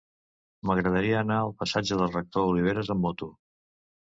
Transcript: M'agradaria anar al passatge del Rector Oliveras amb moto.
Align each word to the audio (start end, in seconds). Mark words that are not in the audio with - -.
M'agradaria 0.69 1.19
anar 1.19 1.37
al 1.41 1.53
passatge 1.59 1.99
del 2.01 2.11
Rector 2.15 2.49
Oliveras 2.55 2.93
amb 2.97 3.07
moto. 3.09 3.29